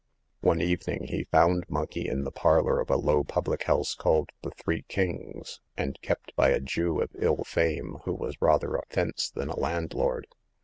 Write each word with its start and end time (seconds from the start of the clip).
"One 0.41 0.61
evening 0.63 1.05
he 1.09 1.25
found 1.25 1.69
Monkey 1.69 2.07
in 2.07 2.23
the 2.23 2.31
parlor 2.31 2.79
of 2.79 2.89
a 2.89 2.95
low 2.97 3.23
public 3.23 3.65
house 3.65 3.93
called 3.93 4.31
the 4.41 4.49
Three 4.49 4.81
Kings, 4.87 5.59
and 5.77 6.01
kept 6.01 6.35
by 6.35 6.49
a 6.49 6.59
Jew 6.59 6.99
of 7.01 7.11
ill 7.13 7.43
fame, 7.43 7.97
who 8.05 8.15
was 8.15 8.41
rather 8.41 8.73
a 8.73 8.85
fence 8.89 9.29
than 9.29 9.49
a 9.49 9.59
landlord. 9.59 10.25